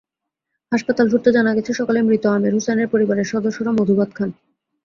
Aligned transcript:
হাসপাতাল 0.71 1.05
সূত্রে 1.09 1.31
জানা 1.31 1.51
গেছে, 1.53 1.71
সকালে 1.73 1.99
মৃত 2.01 2.23
আমির 2.27 2.55
হোছাইনের 2.55 2.91
পরিবারের 2.93 3.31
সদস্যরা 3.33 3.71
মধুভাত 3.71 4.09
খান। 4.17 4.29